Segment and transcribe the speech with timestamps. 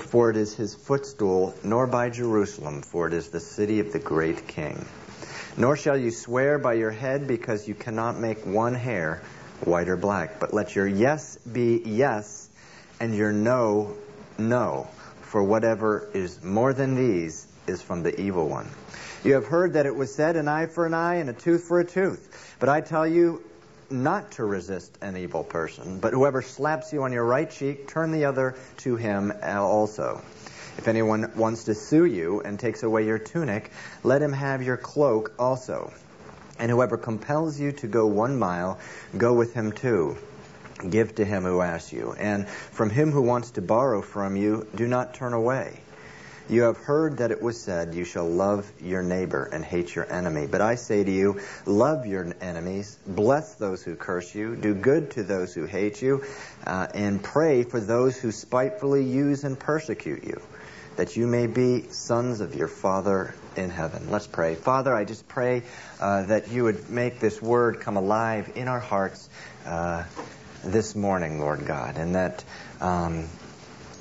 [0.00, 3.98] for it is his footstool, nor by Jerusalem, for it is the city of the
[3.98, 4.84] great king.
[5.56, 9.22] Nor shall you swear by your head, because you cannot make one hair
[9.64, 10.38] white or black.
[10.38, 12.48] But let your yes be yes,
[13.00, 13.96] and your no,
[14.38, 14.88] no.
[15.22, 18.68] For whatever is more than these is from the evil one.
[19.24, 21.64] You have heard that it was said, an eye for an eye and a tooth
[21.64, 22.56] for a tooth.
[22.60, 23.42] But I tell you,
[23.90, 28.12] not to resist an evil person, but whoever slaps you on your right cheek, turn
[28.12, 30.22] the other to him also.
[30.76, 33.70] If anyone wants to sue you and takes away your tunic,
[34.04, 35.92] let him have your cloak also.
[36.58, 38.78] And whoever compels you to go one mile,
[39.16, 40.16] go with him too.
[40.88, 42.14] Give to him who asks you.
[42.18, 45.80] And from him who wants to borrow from you, do not turn away.
[46.48, 50.10] You have heard that it was said, You shall love your neighbor and hate your
[50.10, 50.46] enemy.
[50.46, 55.10] But I say to you, love your enemies, bless those who curse you, do good
[55.12, 56.24] to those who hate you,
[56.66, 60.40] uh, and pray for those who spitefully use and persecute you,
[60.96, 64.10] that you may be sons of your Father in heaven.
[64.10, 64.54] Let's pray.
[64.54, 65.64] Father, I just pray
[66.00, 69.28] uh, that you would make this word come alive in our hearts
[69.66, 70.04] uh,
[70.64, 72.42] this morning, Lord God, and that.
[72.80, 73.28] Um,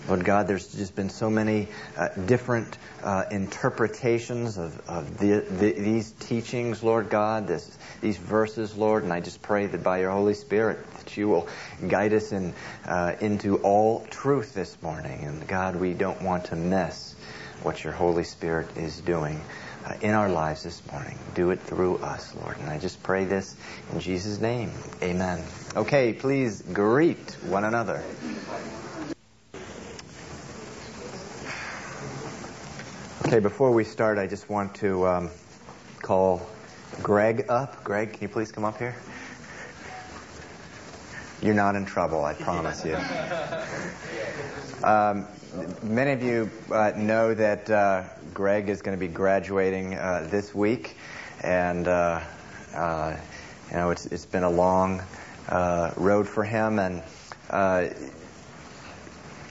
[0.07, 5.73] Lord God, there's just been so many uh, different uh, interpretations of, of the, the,
[5.73, 10.11] these teachings, Lord God, this, these verses, Lord, and I just pray that by your
[10.11, 11.47] Holy Spirit that you will
[11.87, 12.53] guide us in,
[12.85, 15.25] uh, into all truth this morning.
[15.25, 17.15] And God, we don't want to miss
[17.63, 19.41] what your Holy Spirit is doing
[19.85, 21.17] uh, in our lives this morning.
[21.33, 22.57] Do it through us, Lord.
[22.59, 23.55] And I just pray this
[23.91, 24.71] in Jesus' name.
[25.01, 25.43] Amen.
[25.75, 28.03] Okay, please greet one another.
[33.27, 35.29] Okay, before we start, I just want to um,
[36.01, 36.47] call
[37.03, 37.83] Greg up.
[37.83, 38.95] Greg, can you please come up here?
[41.41, 42.97] You're not in trouble, I promise you.
[44.83, 45.25] Um,
[45.81, 50.53] many of you uh, know that uh, Greg is going to be graduating uh, this
[50.53, 50.95] week,
[51.41, 52.21] and uh,
[52.75, 53.17] uh,
[53.71, 55.01] you know it's it's been a long
[55.49, 57.01] uh, road for him, and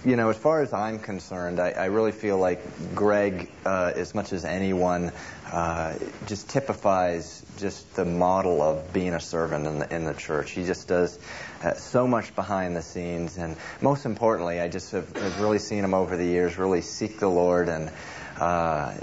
[0.06, 2.60] you know, as far as I'm concerned, I, I really feel like
[2.94, 5.10] Greg, uh, as much as anyone,
[5.50, 10.52] uh, just typifies just the model of being a servant in the, in the church.
[10.52, 11.18] He just does
[11.64, 15.82] uh, so much behind the scenes, and most importantly, I just have, have really seen
[15.82, 17.90] him over the years really seek the Lord and
[18.38, 18.94] uh,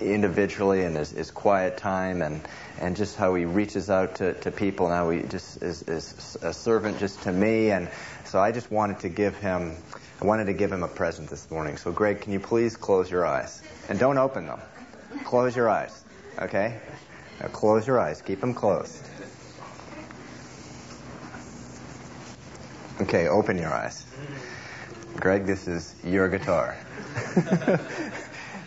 [0.00, 2.40] individually and his, his quiet time and
[2.78, 6.52] and just how he reaches out to, to people now he just is, is a
[6.52, 7.88] servant just to me and
[8.26, 9.76] so I just wanted to give him
[10.22, 11.76] I wanted to give him a present this morning.
[11.76, 13.60] So, Greg, can you please close your eyes?
[13.88, 14.60] And don't open them.
[15.24, 16.04] Close your eyes.
[16.38, 16.78] Okay?
[17.40, 18.22] Now close your eyes.
[18.22, 19.04] Keep them closed.
[23.00, 24.06] Okay, open your eyes.
[25.16, 26.76] Greg, this is your guitar.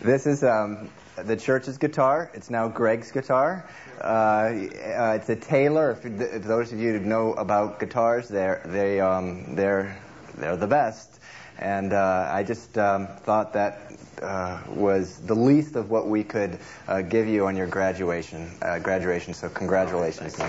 [0.02, 2.30] this is um, the church's guitar.
[2.34, 3.66] It's now Greg's guitar.
[4.02, 5.92] Uh, uh, it's a Taylor.
[5.92, 9.96] If, if, those of you who know about guitars, they're they um, they're
[10.36, 11.16] they're the best.
[11.58, 16.58] And uh, I just um, thought that uh, was the least of what we could
[16.88, 18.50] uh, give you on your graduation.
[18.62, 19.34] Uh, graduation.
[19.34, 20.38] So congratulations.
[20.38, 20.46] now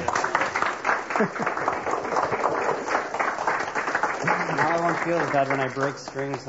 [4.58, 6.46] I won't feel as bad when I break strings.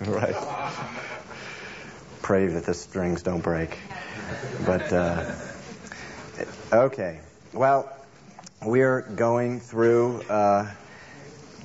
[0.00, 0.34] right.
[2.22, 3.78] Pray that the strings don't break.
[4.64, 5.34] But uh,
[6.72, 7.20] okay.
[7.52, 7.92] Well,
[8.64, 10.70] we're going through uh,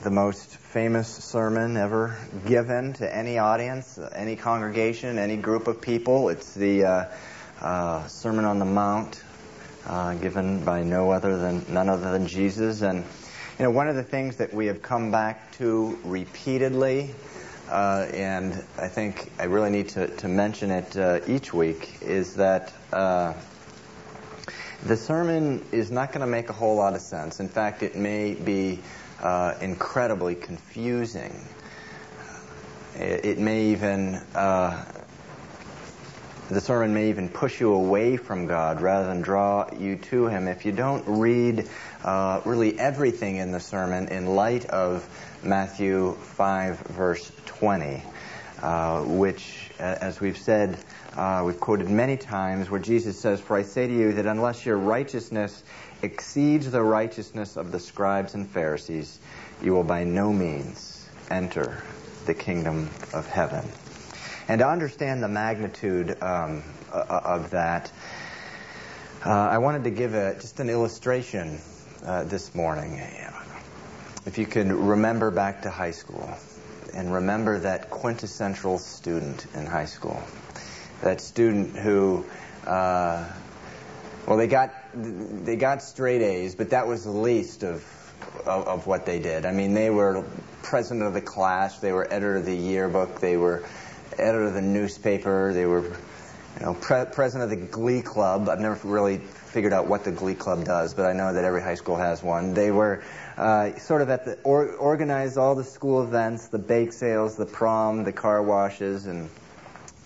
[0.01, 2.17] the most famous sermon ever
[2.47, 6.29] given to any audience, any congregation, any group of people.
[6.29, 7.05] It's the uh,
[7.61, 9.21] uh, Sermon on the Mount,
[9.85, 12.81] uh, given by no other than none other than Jesus.
[12.81, 13.03] And
[13.59, 17.13] you know, one of the things that we have come back to repeatedly,
[17.69, 22.37] uh, and I think I really need to, to mention it uh, each week, is
[22.37, 23.35] that uh,
[24.83, 27.39] the sermon is not going to make a whole lot of sense.
[27.39, 28.79] In fact, it may be
[29.21, 31.45] uh, incredibly confusing.
[32.95, 34.83] It, it may even, uh,
[36.49, 40.47] the sermon may even push you away from God rather than draw you to Him
[40.47, 41.69] if you don't read
[42.03, 45.07] uh, really everything in the sermon in light of
[45.43, 48.03] Matthew 5, verse 20,
[48.61, 50.77] uh, which, as we've said,
[51.15, 54.65] uh, we've quoted many times, where Jesus says, For I say to you that unless
[54.65, 55.63] your righteousness
[56.01, 59.19] exceeds the righteousness of the scribes and Pharisees,
[59.61, 61.83] you will by no means enter
[62.25, 63.69] the kingdom of heaven.
[64.47, 67.91] And to understand the magnitude um, of that,
[69.25, 71.59] uh, I wanted to give a, just an illustration
[72.05, 72.99] uh, this morning.
[74.25, 76.29] If you can remember back to high school,
[76.93, 80.21] and remember that quintessential student in high school.
[81.01, 82.25] That student who,
[82.65, 83.27] uh,
[84.27, 87.83] well, they got they got straight A's, but that was the least of,
[88.45, 89.45] of, of what they did.
[89.45, 90.23] I mean, they were
[90.61, 93.63] president of the class, they were editor of the yearbook, they were
[94.17, 95.83] editor of the newspaper, they were
[96.59, 98.47] you know, pre- president of the Glee Club.
[98.49, 101.61] I've never really figured out what the Glee Club does, but I know that every
[101.61, 102.53] high school has one.
[102.53, 103.03] They were
[103.37, 107.45] uh, sort of at the or, organized all the school events, the bake sales, the
[107.45, 109.29] prom, the car washes, and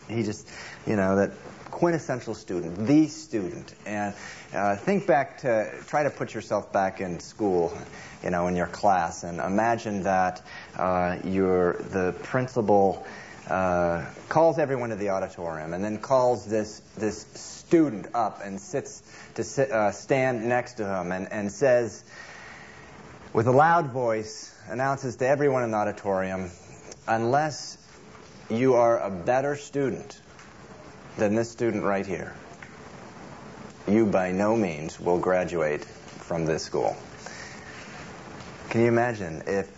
[0.07, 0.47] he just,
[0.85, 1.31] you know, that
[1.75, 3.75] quintessential student, the student.
[3.85, 4.15] And
[4.53, 7.77] uh, think back to try to put yourself back in school,
[8.23, 10.41] you know, in your class, and imagine that
[10.77, 13.05] uh, you're the principal.
[13.47, 19.03] Uh, calls everyone to the auditorium and then calls this this student up and sits
[19.35, 22.03] to sit, uh, stand next to him and, and says
[23.33, 26.49] with a loud voice announces to everyone in the auditorium
[27.07, 27.77] unless
[28.49, 30.19] you are a better student
[31.17, 32.35] than this student right here
[33.87, 36.95] you by no means will graduate from this school
[38.69, 39.69] can you imagine if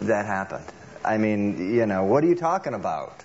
[0.00, 0.64] that happened
[1.04, 3.24] I mean, you know, what are you talking about?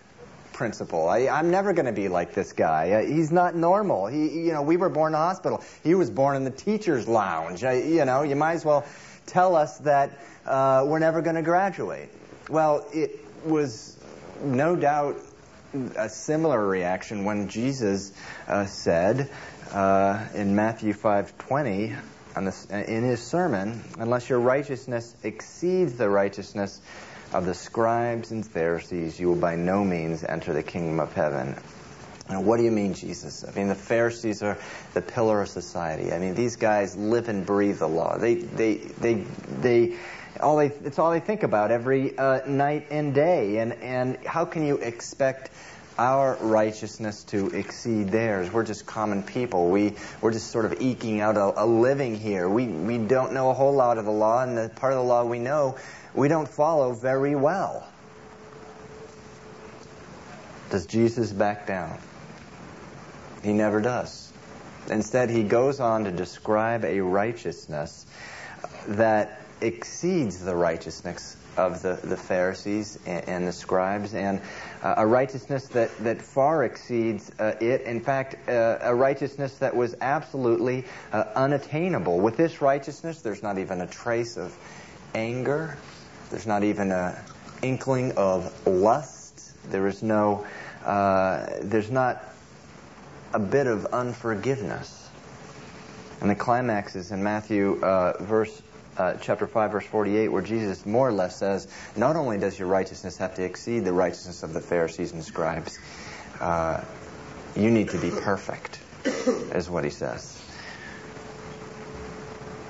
[0.54, 1.10] Principal.
[1.10, 2.92] I, am never going to be like this guy.
[2.92, 4.08] Uh, he's not normal.
[4.08, 5.64] He, you know, we were born in a hospital.
[5.84, 7.64] He was born in the teacher's lounge.
[7.64, 8.86] I, you know, you might as well
[9.26, 12.10] tell us that uh, we're never going to graduate.
[12.50, 13.98] Well, it was
[14.44, 15.18] no doubt
[15.96, 18.12] a similar reaction when Jesus
[18.48, 19.30] uh, said
[19.72, 21.96] uh, in Matthew 5:20
[22.88, 26.82] in his sermon, "Unless your righteousness exceeds the righteousness."
[27.34, 31.56] of the scribes and Pharisees, you will by no means enter the kingdom of heaven.
[32.30, 33.44] Now, what do you mean, Jesus?
[33.44, 34.58] I mean, the Pharisees are
[34.94, 36.14] the pillar of society.
[36.14, 38.18] I mean, these guys live and breathe the law.
[38.18, 39.98] They, they, they, they,
[40.40, 43.58] all they, it's all they think about every uh, night and day.
[43.58, 45.52] And, and how can you expect
[45.98, 48.52] our righteousness to exceed theirs?
[48.52, 49.70] We're just common people.
[49.70, 52.50] We, we're just sort of eking out a, a living here.
[52.50, 55.06] We, we don't know a whole lot of the law, and the part of the
[55.06, 55.78] law we know
[56.14, 57.88] we don't follow very well.
[60.70, 62.00] Does Jesus back down?
[63.44, 64.32] He never does.
[64.90, 68.06] Instead, he goes on to describe a righteousness
[68.88, 74.42] that exceeds the righteousness of the, the Pharisees and, and the scribes, and
[74.82, 77.82] uh, a righteousness that, that far exceeds uh, it.
[77.82, 82.20] In fact, uh, a righteousness that was absolutely uh, unattainable.
[82.20, 84.56] With this righteousness, there's not even a trace of
[85.16, 85.78] anger,
[86.30, 87.16] there's not even an
[87.62, 89.54] inkling of lust.
[89.70, 90.46] There is no,
[90.84, 92.24] uh, there's not
[93.34, 95.10] a bit of unforgiveness.
[96.22, 98.62] And the climax is in Matthew uh, verse
[98.98, 102.68] uh, chapter 5 verse 48 where Jesus more or less says not only does your
[102.68, 105.80] righteousness have to exceed the righteousness of the Pharisees and scribes
[106.40, 106.84] uh,
[107.56, 110.42] you need to be perfect is what he says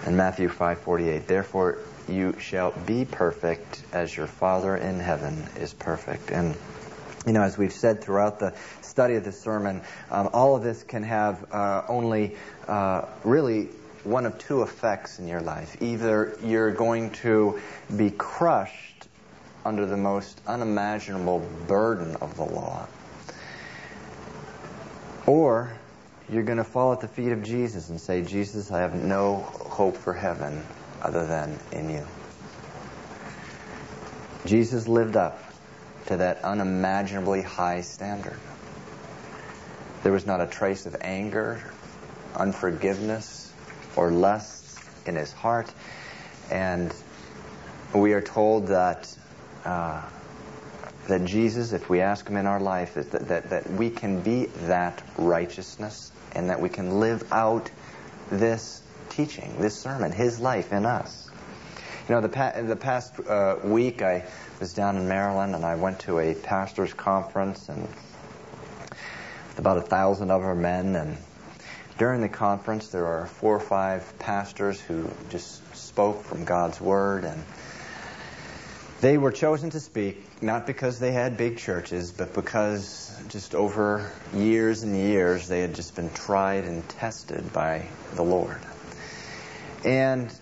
[0.06, 6.32] And Matthew 5:48 therefore you shall be perfect as your Father in heaven is perfect.
[6.32, 6.56] And,
[7.26, 9.82] you know, as we've said throughout the study of the sermon,
[10.12, 12.36] um, all of this can have uh, only
[12.68, 13.70] uh, really
[14.04, 15.82] one of two effects in your life.
[15.82, 17.60] Either you're going to
[17.96, 19.08] be crushed
[19.66, 22.86] under the most unimaginable burden of the law,
[25.26, 25.72] or
[26.30, 29.38] you're going to fall at the feet of Jesus and say, Jesus, I have no
[29.38, 30.66] hope for heaven
[31.02, 32.06] other than in you.
[34.46, 35.40] Jesus lived up
[36.08, 38.40] to that unimaginably high standard.
[40.04, 41.64] There was not a trace of anger,
[42.36, 43.43] unforgiveness,
[43.96, 45.74] or lust in his heart.
[46.52, 46.94] And
[47.94, 49.16] we are told that
[49.66, 50.02] uh,
[51.08, 54.46] that Jesus, if we ask him in our life, that, that, that we can be
[54.46, 57.70] that righteousness and that we can live out
[58.30, 61.30] this teaching, this sermon, his life in us.
[62.08, 64.26] You know, the, pa- the past uh, week I
[64.60, 67.88] was down in Maryland and I went to a pastor's conference and
[69.58, 70.96] about a thousand our men.
[70.96, 71.18] And
[71.98, 77.24] during the conference, there were four or five pastors who just spoke from God's word
[77.24, 77.44] and
[79.02, 84.12] they were chosen to speak not because they had big churches, but because just over
[84.34, 88.62] years and years they had just been tried and tested by the Lord.
[89.84, 90.34] And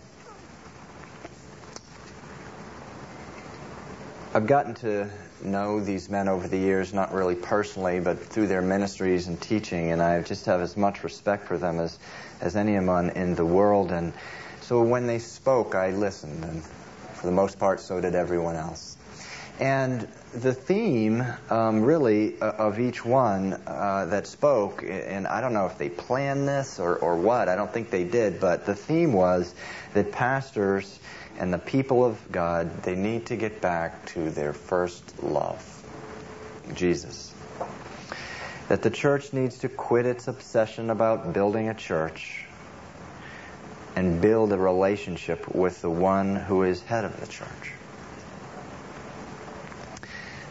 [4.34, 5.10] I've gotten to
[5.44, 9.92] know these men over the years, not really personally, but through their ministries and teaching,
[9.92, 12.00] and I just have as much respect for them as,
[12.40, 13.92] as anyone in the world.
[13.92, 14.14] And
[14.62, 18.98] so when they spoke, I listened, and for the most part, so did everyone else.
[19.60, 25.54] And the theme, um, really, uh, of each one uh, that spoke, and I don't
[25.54, 28.74] know if they planned this or, or what, I don't think they did, but the
[28.74, 29.54] theme was
[29.94, 31.00] that pastors
[31.42, 35.84] and the people of God, they need to get back to their first love,
[36.76, 37.34] Jesus.
[38.70, 42.46] That the church needs to quit its obsession about building a church
[43.96, 47.74] and build a relationship with the one who is head of the church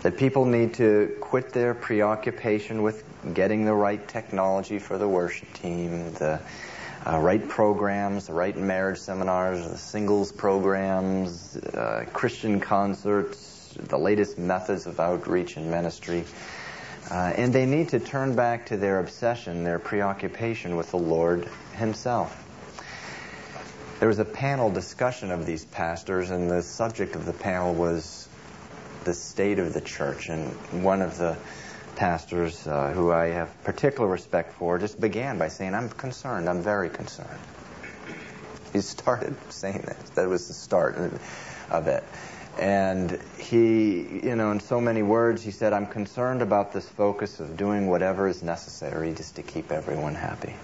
[0.02, 3.04] that people need to quit their preoccupation with
[3.34, 6.40] getting the right technology for the worship team, the
[7.06, 14.38] uh, right programs, the right marriage seminars, the singles programs, uh, Christian concerts, the latest
[14.38, 16.24] methods of outreach and ministry.
[17.10, 21.48] Uh, and they need to turn back to their obsession, their preoccupation with the Lord
[21.74, 22.46] Himself.
[23.98, 28.28] There was a panel discussion of these pastors, and the subject of the panel was
[29.04, 30.28] the state of the church.
[30.28, 30.50] And
[30.84, 31.36] one of the
[31.96, 36.62] pastors uh, who I have particular respect for just began by saying, I'm concerned, I'm
[36.62, 37.40] very concerned.
[38.72, 40.14] He started saying that.
[40.14, 40.96] That was the start
[41.70, 42.04] of it.
[42.58, 47.40] And he, you know, in so many words, he said, I'm concerned about this focus
[47.40, 50.54] of doing whatever is necessary just to keep everyone happy.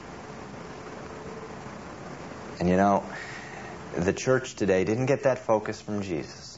[2.60, 3.04] And you know,
[3.96, 6.55] the church today didn't get that focus from Jesus.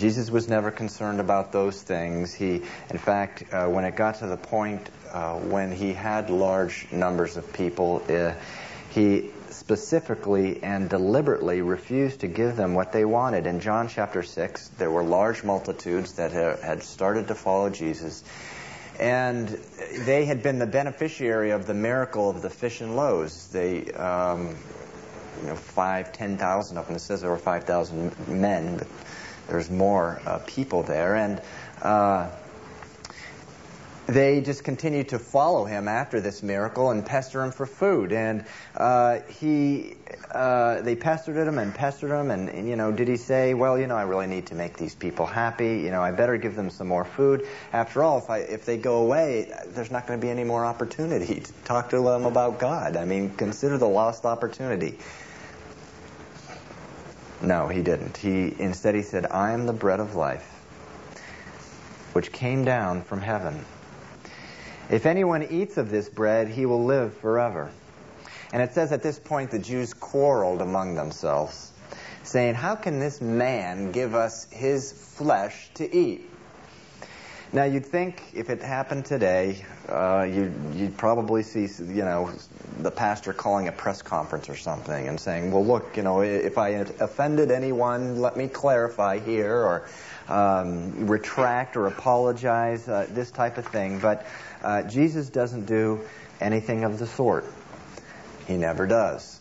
[0.00, 2.32] Jesus was never concerned about those things.
[2.32, 6.90] He, in fact, uh, when it got to the point uh, when he had large
[6.90, 8.32] numbers of people, uh,
[8.88, 13.46] he specifically and deliberately refused to give them what they wanted.
[13.46, 18.24] In John chapter 6, there were large multitudes that had started to follow Jesus.
[18.98, 23.48] And they had been the beneficiary of the miracle of the fish and loaves.
[23.48, 24.56] They, um,
[25.42, 26.96] you know, five, ten thousand of them.
[26.96, 28.86] It says there were five thousand men, but
[29.50, 31.42] there's more uh, people there, and
[31.82, 32.30] uh,
[34.10, 38.12] they just continued to follow him after this miracle and pester him for food.
[38.12, 38.44] And
[38.76, 39.94] uh, he,
[40.32, 42.30] uh, they pestered him and pestered him.
[42.30, 44.76] And, and, you know, did he say, well, you know, I really need to make
[44.76, 45.78] these people happy.
[45.78, 47.46] You know, I better give them some more food.
[47.72, 50.64] After all, if I, if they go away, there's not going to be any more
[50.64, 52.96] opportunity to talk to them about God.
[52.96, 54.98] I mean, consider the lost opportunity.
[57.42, 58.18] No, he didn't.
[58.18, 60.62] He instead he said, "I am the bread of life,
[62.12, 63.64] which came down from heaven.
[64.90, 67.70] If anyone eats of this bread, he will live forever."
[68.52, 71.72] And it says at this point the Jews quarreled among themselves,
[72.22, 76.29] saying, "How can this man give us his flesh to eat?"
[77.52, 82.30] Now you'd think if it happened today, uh, you'd, you'd probably see, you know,
[82.78, 86.58] the pastor calling a press conference or something and saying, "Well, look, you know, if
[86.58, 89.88] I offended anyone, let me clarify here, or
[90.28, 94.26] um, retract or apologize, uh, this type of thing." But
[94.62, 96.00] uh, Jesus doesn't do
[96.40, 97.52] anything of the sort.
[98.46, 99.40] He never does.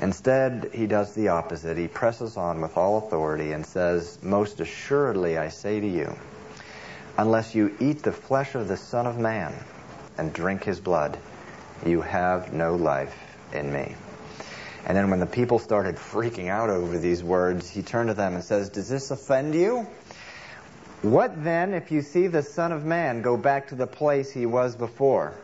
[0.00, 1.76] Instead, he does the opposite.
[1.78, 6.16] He presses on with all authority and says, Most assuredly I say to you,
[7.18, 9.54] Unless you eat the flesh of the Son of Man
[10.18, 11.18] and drink his blood,
[11.84, 13.14] you have no life
[13.52, 13.94] in me.
[14.86, 18.34] And then when the people started freaking out over these words, he turned to them
[18.34, 19.86] and says, Does this offend you?
[21.02, 24.46] What then if you see the Son of Man go back to the place he
[24.46, 25.34] was before?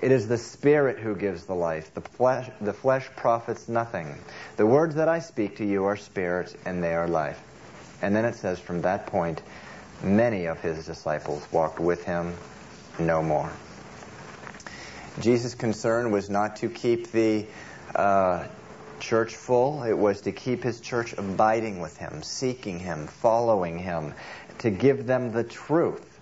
[0.00, 1.94] It is the Spirit who gives the life.
[1.94, 4.18] The flesh, the flesh profits nothing.
[4.56, 7.40] The words that I speak to you are spirit and they are life.
[8.02, 9.42] And then it says, from that point,
[10.02, 12.34] many of his disciples walked with him
[12.98, 13.52] no more.
[15.20, 17.46] Jesus' concern was not to keep the
[17.94, 18.46] uh,
[19.00, 24.14] church full, it was to keep his church abiding with him, seeking him, following him,
[24.58, 26.15] to give them the truth.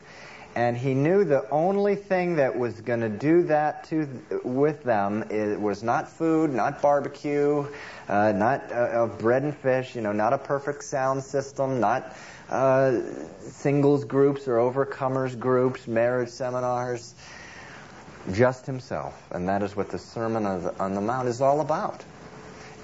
[0.56, 4.08] And he knew the only thing that was going to do that to
[4.44, 7.66] with them it was not food, not barbecue,
[8.08, 12.16] uh, not uh, bread and fish, you know, not a perfect sound system, not
[12.50, 13.00] uh,
[13.40, 17.14] singles groups or overcomers groups, marriage seminars,
[18.32, 19.26] just himself.
[19.32, 22.04] And that is what the Sermon on the Mount is all about.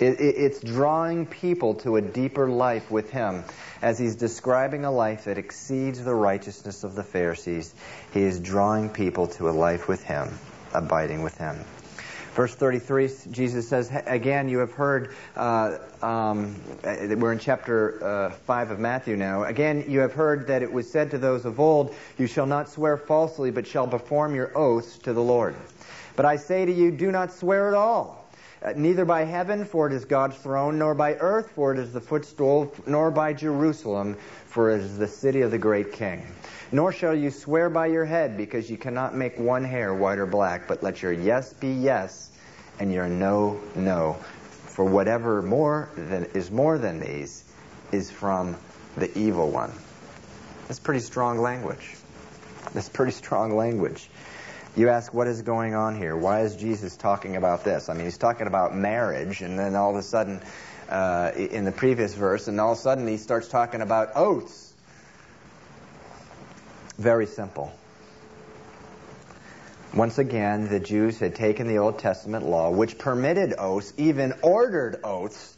[0.01, 3.45] It, it, it's drawing people to a deeper life with him.
[3.83, 7.75] As he's describing a life that exceeds the righteousness of the Pharisees,
[8.13, 10.39] he is drawing people to a life with him,
[10.73, 11.57] abiding with him.
[12.35, 18.71] Verse 33, Jesus says, Again, you have heard, uh, um, we're in chapter uh, 5
[18.71, 19.45] of Matthew now.
[19.45, 22.71] Again, you have heard that it was said to those of old, You shall not
[22.71, 25.57] swear falsely, but shall perform your oaths to the Lord.
[26.17, 28.20] But I say to you, do not swear at all
[28.63, 31.93] Uh, neither by heaven, for it is God's throne, nor by earth, for it is
[31.95, 36.27] the footstool, nor by Jerusalem, for it is the city of the great king.
[36.71, 40.27] Nor shall you swear by your head, because you cannot make one hair white or
[40.27, 42.33] black, but let your yes be yes,
[42.79, 44.15] and your no, no.
[44.67, 47.45] For whatever more than is more than these
[47.93, 48.57] is from
[48.97, 49.73] the evil one.
[50.69, 51.97] That's pretty strong language.
[52.75, 54.11] That's pretty strong language.
[54.77, 56.17] You ask, what is going on here?
[56.17, 57.89] Why is Jesus talking about this?
[57.89, 60.41] I mean, he's talking about marriage, and then all of a sudden,
[60.89, 64.73] uh, in the previous verse, and all of a sudden he starts talking about oaths.
[66.99, 67.73] Very simple.
[69.93, 75.01] Once again, the Jews had taken the Old Testament law, which permitted oaths, even ordered
[75.03, 75.57] oaths,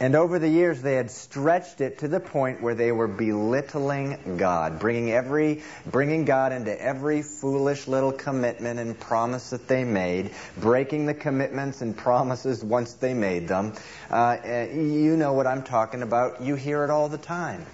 [0.00, 4.36] and over the years, they had stretched it to the point where they were belittling
[4.38, 10.32] God, bringing every, bringing God into every foolish little commitment and promise that they made,
[10.58, 13.72] breaking the commitments and promises once they made them.
[14.10, 16.42] Uh, you know what I'm talking about.
[16.42, 17.64] You hear it all the time.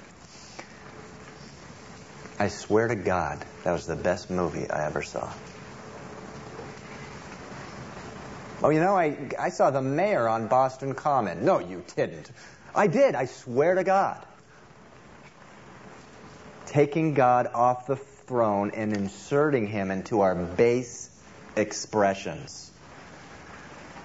[2.39, 5.33] I swear to God, that was the best movie I ever saw.
[8.63, 11.45] Oh, you know, I, I saw the mayor on Boston Common.
[11.45, 12.31] No, you didn't.
[12.75, 14.25] I did, I swear to God.
[16.67, 21.11] Taking God off the throne and inserting him into our base
[21.57, 22.71] expressions.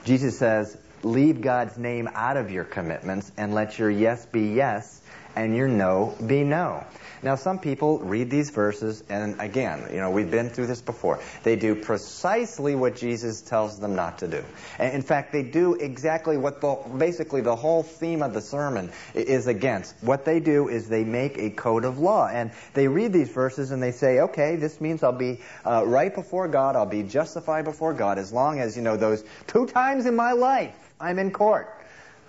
[0.06, 5.02] Jesus says, leave God's name out of your commitments and let your yes be yes
[5.36, 6.84] and your no be no.
[7.26, 11.20] Now, some people read these verses, and again, you know, we've been through this before.
[11.42, 14.44] They do precisely what Jesus tells them not to do.
[14.78, 18.92] And in fact, they do exactly what the, basically the whole theme of the sermon
[19.16, 19.96] is against.
[20.02, 23.72] What they do is they make a code of law, and they read these verses
[23.72, 27.66] and they say, okay, this means I'll be uh, right before God, I'll be justified
[27.66, 31.32] before God as long as, you know, those two times in my life I'm in
[31.32, 31.76] court.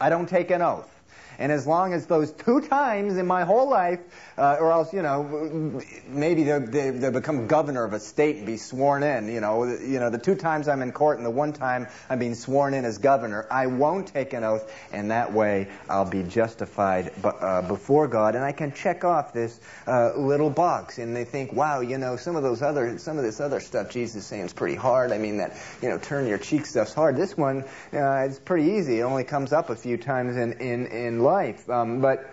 [0.00, 0.95] I don't take an oath.
[1.38, 4.00] And as long as those two times in my whole life,
[4.38, 8.56] uh, or else, you know, maybe they, they become governor of a state and be
[8.56, 11.52] sworn in, you know, you know, the two times I'm in court and the one
[11.52, 15.68] time I'm being sworn in as governor, I won't take an oath, and that way
[15.88, 20.98] I'll be justified uh, before God, and I can check off this uh, little box.
[20.98, 23.90] And they think, wow, you know, some of those other, some of this other stuff
[23.90, 25.12] Jesus is saying is pretty hard.
[25.12, 27.16] I mean, that, you know, turn your cheek stuff's hard.
[27.16, 29.00] This one, uh, it's pretty easy.
[29.00, 31.68] It only comes up a few times in in in life.
[31.68, 32.30] Um, but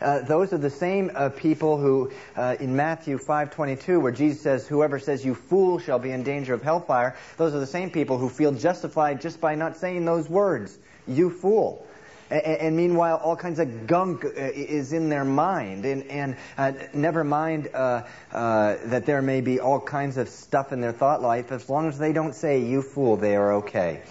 [0.00, 4.66] uh, those are the same uh, people who, uh, in Matthew 5:22, where Jesus says,
[4.66, 8.16] "Whoever says you fool shall be in danger of hellfire," those are the same people
[8.16, 11.84] who feel justified just by not saying those words, "You fool."
[12.30, 17.24] And, meanwhile, all kinds of gunk uh, is in their mind, and, and uh, never
[17.24, 21.52] mind that there may be all kinds of stuff in their thought life.
[21.52, 24.02] As long as they don't say "you fool," they are okay.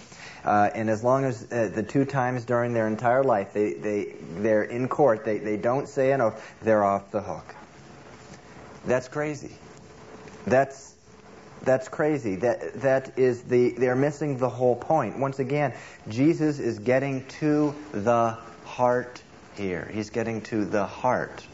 [0.44, 4.14] Uh, and as long as uh, the two times during their entire life they, they,
[4.36, 7.54] they're in court, they, they don't say an oath, they're off the hook.
[8.86, 9.52] That's crazy.
[10.46, 10.94] That's,
[11.62, 12.36] that's crazy.
[12.36, 15.18] That, that is the, they're missing the whole point.
[15.18, 15.74] Once again,
[16.08, 19.22] Jesus is getting to the heart
[19.56, 19.90] here.
[19.92, 21.44] He's getting to the heart.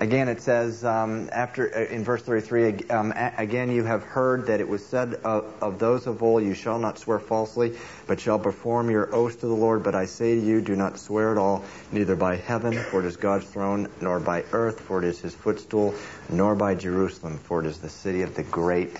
[0.00, 2.88] Again, it says um, after uh, in verse 33.
[2.88, 6.54] Um, again, you have heard that it was said of, of, those of old, "You
[6.54, 10.36] shall not swear falsely, but shall perform your oath to the Lord." But I say
[10.36, 13.90] to you, do not swear at all, neither by heaven, for it is God's throne,
[14.00, 15.94] nor by earth, for it is His footstool,
[16.30, 18.98] nor by Jerusalem, for it is the city of the great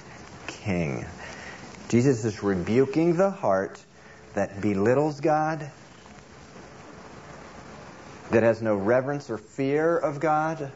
[0.49, 1.07] King.
[1.89, 3.83] Jesus is rebuking the heart
[4.35, 5.71] that belittles God,
[8.31, 10.71] that has no reverence or fear of God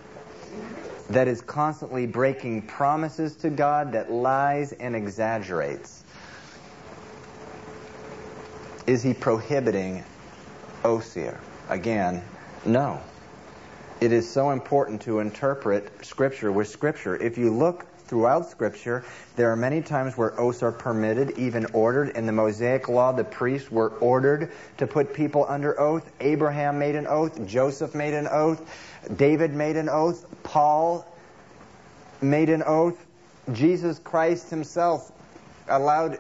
[1.10, 6.04] that is constantly breaking promises to God, that lies and exaggerates?
[8.86, 10.04] Is he prohibiting
[10.82, 11.38] Osir?
[11.68, 12.22] Again,
[12.64, 13.00] no.
[14.00, 17.16] It is so important to interpret Scripture with Scripture.
[17.16, 19.04] If you look throughout Scripture,
[19.36, 22.10] there are many times where oaths are permitted, even ordered.
[22.10, 26.10] In the Mosaic Law, the priests were ordered to put people under oath.
[26.20, 27.46] Abraham made an oath.
[27.46, 28.62] Joseph made an oath.
[29.16, 30.26] David made an oath.
[30.42, 31.06] Paul
[32.20, 33.04] made an oath.
[33.52, 35.12] Jesus Christ himself
[35.68, 36.18] allowed,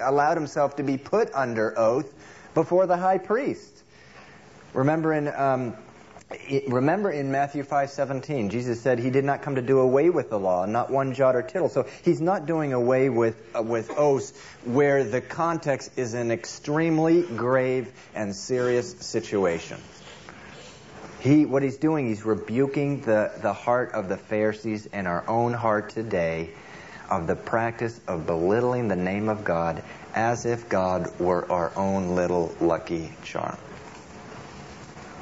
[0.00, 2.12] allowed himself to be put under oath
[2.54, 3.82] before the high priest.
[4.74, 5.74] Remember in, um,
[6.68, 10.38] remember in Matthew 5:17, Jesus said he did not come to do away with the
[10.38, 11.68] law, not one jot or tittle.
[11.68, 14.32] So he's not doing away with uh, with oaths
[14.64, 19.78] where the context is an extremely grave and serious situation.
[21.20, 25.52] He, what he's doing, he's rebuking the, the heart of the Pharisees and our own
[25.52, 26.50] heart today
[27.10, 29.82] of the practice of belittling the name of God
[30.14, 33.58] as if God were our own little lucky charm.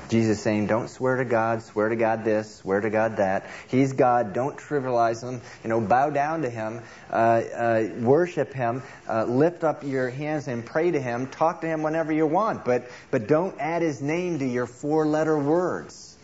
[0.08, 3.50] Jesus saying, don't swear to God, swear to God this, swear to God that.
[3.68, 4.32] He's God.
[4.32, 5.40] Don't trivialize Him.
[5.64, 10.46] You know, bow down to Him, uh, uh, worship Him, uh, lift up your hands
[10.46, 11.26] and pray to Him.
[11.26, 15.38] Talk to Him whenever you want, but but don't add His name to your four-letter
[15.38, 16.16] words.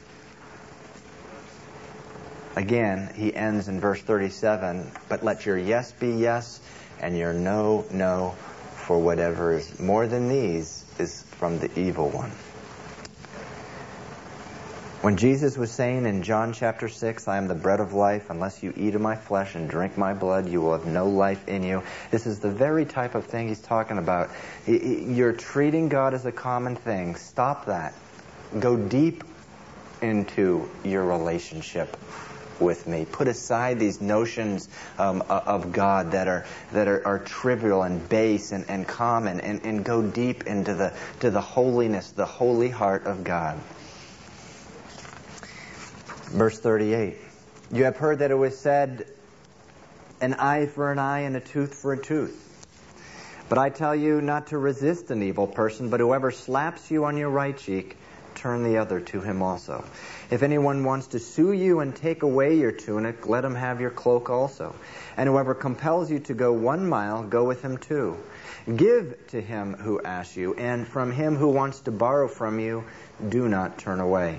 [2.55, 4.93] Again, he ends in verse 37.
[5.09, 6.61] But let your yes be yes,
[7.01, 8.35] and your no no,
[8.77, 12.31] for whatever is more than these is from the evil one.
[15.03, 18.63] When Jesus was saying in John chapter 6, I am the bread of life, unless
[18.63, 21.65] you eat of my flesh and drink my blood, you will have no life in
[21.65, 21.83] you.
[22.13, 24.31] This is the very type of thing he's talking about.
[24.65, 27.17] You're treating God as a common thing.
[27.17, 27.95] Stop that.
[28.57, 29.25] Go deep
[30.03, 31.97] into your relationship
[32.61, 33.05] with me.
[33.05, 38.53] Put aside these notions um, of God that are that are, are trivial and base
[38.53, 43.07] and, and common, and, and go deep into the to the holiness, the holy heart
[43.07, 43.59] of God.
[46.33, 47.19] Verse 38.
[47.73, 49.07] You have heard that it was said,
[50.23, 52.39] an eye for an eye and a tooth for a tooth.
[53.51, 57.19] But I tell you not to resist an evil person, but whoever slaps you on
[57.19, 57.99] your right cheek,
[58.35, 59.85] turn the other to him also.
[60.31, 63.91] If anyone wants to sue you and take away your tunic, let him have your
[63.91, 64.75] cloak also.
[65.19, 68.17] And whoever compels you to go one mile, go with him two.
[68.75, 72.85] Give to him who asks you, and from him who wants to borrow from you,
[73.29, 74.39] do not turn away.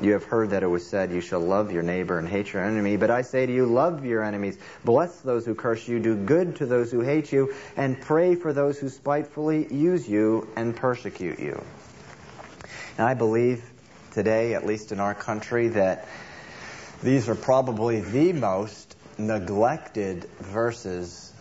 [0.00, 2.64] You have heard that it was said, You shall love your neighbor and hate your
[2.64, 2.96] enemy.
[2.96, 4.56] But I say to you, love your enemies.
[4.84, 5.98] Bless those who curse you.
[5.98, 7.52] Do good to those who hate you.
[7.76, 11.60] And pray for those who spitefully use you and persecute you.
[12.96, 13.64] And I believe
[14.12, 16.06] today, at least in our country, that
[17.02, 21.32] these are probably the most neglected verses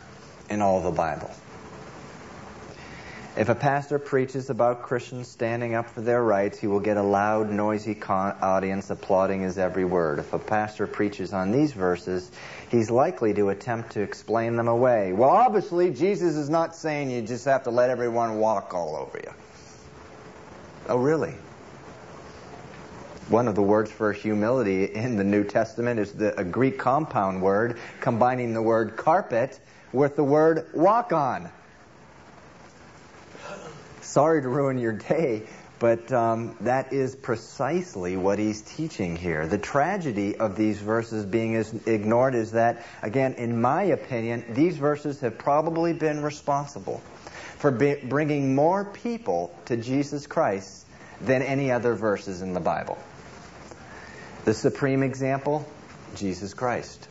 [0.50, 1.32] in all the Bible.
[3.38, 7.04] If a pastor preaches about Christians standing up for their rights, he will get a
[7.04, 10.18] loud, noisy con- audience applauding his every word.
[10.18, 12.32] If a pastor preaches on these verses,
[12.70, 15.14] he's likely to attempt to explain them away.
[15.14, 19.20] Well, obviously, Jesus is not saying you just have to let everyone walk all over
[19.24, 19.32] you.
[20.90, 21.36] Oh, really?
[23.30, 27.44] One of the words for humility in the New Testament is the, a Greek compound
[27.44, 29.60] word combining the word carpet
[29.94, 31.52] with the word walk on
[34.18, 35.44] sorry to ruin your day,
[35.78, 39.46] but um, that is precisely what he's teaching here.
[39.46, 41.54] The tragedy of these verses being
[41.86, 46.98] ignored is that, again, in my opinion, these verses have probably been responsible
[47.60, 50.88] for bringing more people to Jesus Christ
[51.22, 52.98] than any other verses in the Bible.
[54.46, 55.64] The supreme example,
[56.16, 57.08] Jesus Christ.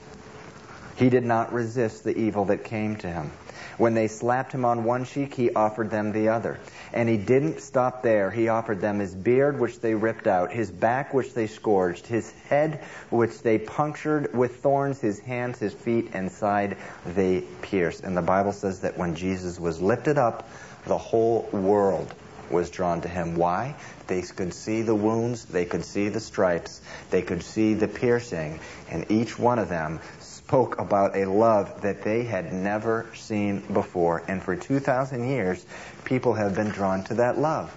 [0.97, 3.31] He did not resist the evil that came to him.
[3.79, 6.59] When they slapped him on one cheek, he offered them the other.
[6.93, 8.31] And he didn't stop there.
[8.31, 12.31] He offered them his beard, which they ripped out, his back, which they scourged, his
[12.49, 18.03] head, which they punctured with thorns, his hands, his feet, and side they pierced.
[18.05, 20.49] And the Bible says that when Jesus was lifted up,
[20.87, 22.15] the whole world
[22.51, 23.37] was drawn to him.
[23.37, 23.75] Why?
[24.07, 28.61] They could see the wounds, they could see the stripes, they could see the piercing,
[28.89, 30.01] and each one of them
[30.47, 34.23] spoke about a love that they had never seen before.
[34.29, 35.67] And for 2,000 years,
[36.05, 37.77] people have been drawn to that love.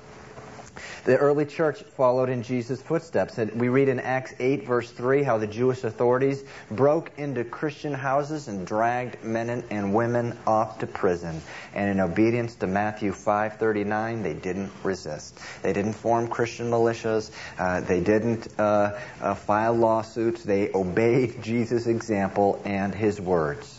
[1.06, 3.38] The early church followed in Jesus' footsteps.
[3.38, 7.94] And we read in Acts 8, verse 3, how the Jewish authorities broke into Christian
[7.94, 11.42] houses and dragged men and women off to prison.
[11.74, 15.38] And in obedience to Matthew 5:39, they didn't resist.
[15.62, 17.32] They didn't form Christian militias.
[17.58, 20.44] Uh, they didn't uh, uh, file lawsuits.
[20.44, 23.79] They obeyed Jesus' example and his words.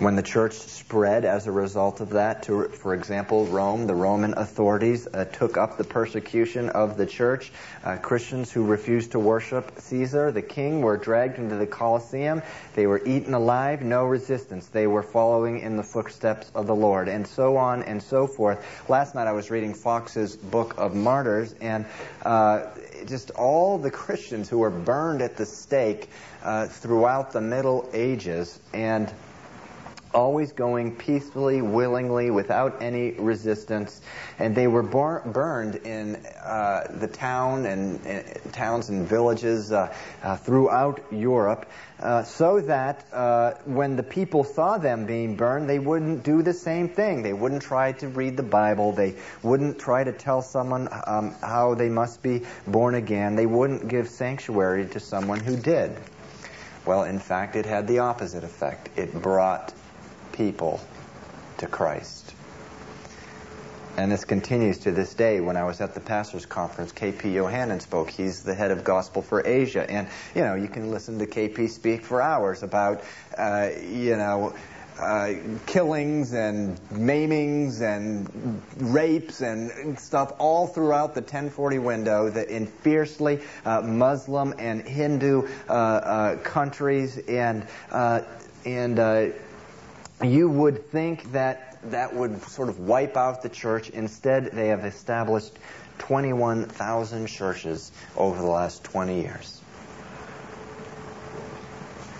[0.00, 4.32] When the church spread as a result of that to, for example, Rome, the Roman
[4.32, 7.52] authorities uh, took up the persecution of the church.
[7.84, 12.40] Uh, Christians who refused to worship Caesar, the king, were dragged into the Colosseum.
[12.74, 14.68] They were eaten alive, no resistance.
[14.68, 18.64] They were following in the footsteps of the Lord, and so on and so forth.
[18.88, 21.84] Last night I was reading Fox's Book of Martyrs, and
[22.24, 22.68] uh,
[23.04, 26.08] just all the Christians who were burned at the stake
[26.42, 29.12] uh, throughout the Middle Ages, and
[30.12, 34.00] always going peacefully, willingly, without any resistance.
[34.38, 39.94] And they were bur- burned in uh, the town and, and, towns and villages uh,
[40.22, 41.70] uh, throughout Europe,
[42.00, 46.54] uh, so that uh, when the people saw them being burned, they wouldn't do the
[46.54, 47.22] same thing.
[47.22, 48.92] They wouldn't try to read the Bible.
[48.92, 53.36] They wouldn't try to tell someone um, how they must be born again.
[53.36, 55.96] They wouldn't give sanctuary to someone who did.
[56.86, 58.88] Well, in fact, it had the opposite effect.
[58.96, 59.74] It brought
[60.40, 60.80] people
[61.58, 62.32] to Christ.
[63.98, 65.38] And this continues to this day.
[65.40, 68.08] When I was at the pastors' conference, KP Yohannan spoke.
[68.08, 69.84] He's the head of gospel for Asia.
[69.90, 73.04] And, you know, you can listen to KP speak for hours about,
[73.36, 74.54] uh, you know,
[74.98, 75.34] uh,
[75.66, 83.40] killings and maimings and rapes and stuff all throughout the 1040 window that in fiercely
[83.66, 88.22] uh, Muslim and Hindu uh, uh countries and uh,
[88.66, 88.98] and
[90.22, 93.90] you would think that that would sort of wipe out the church.
[93.90, 95.58] Instead, they have established
[95.98, 99.60] 21,000 churches over the last 20 years.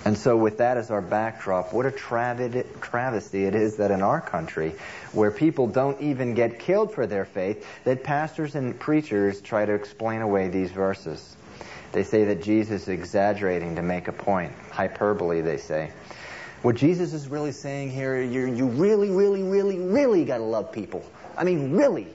[0.02, 4.20] And so, with that as our backdrop, what a travesty it is that in our
[4.20, 4.74] country,
[5.12, 9.74] where people don't even get killed for their faith, that pastors and preachers try to
[9.74, 11.36] explain away these verses.
[11.92, 14.52] They say that Jesus is exaggerating to make a point.
[14.70, 15.92] Hyperbole, they say.
[16.62, 20.70] What Jesus is really saying here, you, you really, really, really, really got to love
[20.72, 21.04] people.
[21.36, 22.08] I mean, really.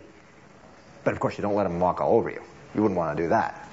[1.04, 2.42] But of course, you don't let them walk all over you.
[2.76, 3.66] You wouldn't want to do that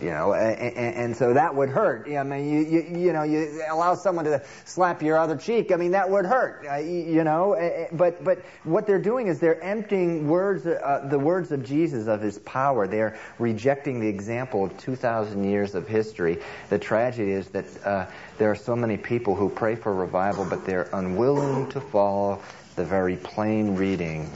[0.00, 2.08] you know, and, and, so that would hurt.
[2.08, 5.72] I mean, you, you, you know, you allow someone to slap your other cheek.
[5.72, 7.88] I mean, that would hurt, uh, you know.
[7.92, 12.20] But but what they're doing is they're emptying words, uh, the words of Jesus of
[12.20, 12.86] His power.
[12.86, 16.38] They're rejecting the example of 2,000 years of history.
[16.68, 18.06] The tragedy is that uh,
[18.38, 22.40] there are so many people who pray for revival, but they're unwilling to follow
[22.76, 24.30] the very plain reading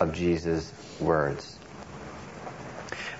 [0.00, 1.58] of Jesus' words.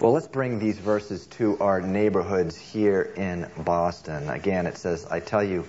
[0.03, 4.29] Well, let's bring these verses to our neighborhoods here in Boston.
[4.31, 5.65] Again, it says, I tell you,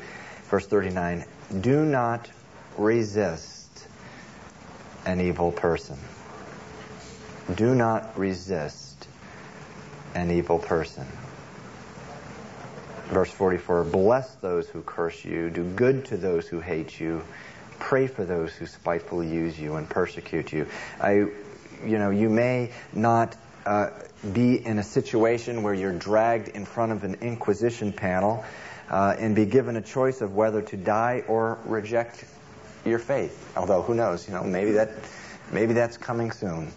[0.46, 1.24] verse 39,
[1.62, 2.32] do not
[2.76, 3.88] resist
[5.06, 6.00] an evil person.
[7.54, 9.08] Do not resist
[10.16, 11.06] an evil person.
[13.10, 17.22] Verse 44, bless those who curse you, do good to those who hate you,
[17.78, 20.66] pray for those who spitefully use you and persecute you.
[21.00, 21.28] I,
[21.86, 23.36] you know, you may not
[23.66, 23.90] uh,
[24.32, 28.44] be in a situation where you're dragged in front of an inquisition panel
[28.90, 32.26] uh, and be given a choice of whether to die or reject
[32.86, 33.54] your faith.
[33.56, 34.92] Although who knows, you know, maybe that
[35.52, 36.72] maybe that's coming soon.